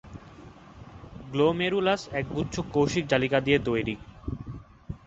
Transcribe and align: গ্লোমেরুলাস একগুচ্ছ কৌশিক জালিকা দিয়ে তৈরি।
গ্লোমেরুলাস 1.23 2.01
একগুচ্ছ 2.13 2.55
কৌশিক 2.73 3.03
জালিকা 3.07 3.39
দিয়ে 3.39 3.59
তৈরি। 3.59 3.95